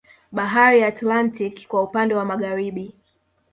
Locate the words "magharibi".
2.25-2.95